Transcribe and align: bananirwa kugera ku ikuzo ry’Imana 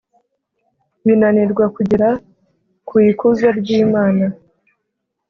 bananirwa 1.05 1.65
kugera 1.75 2.09
ku 2.87 2.95
ikuzo 3.09 3.47
ry’Imana 3.59 4.25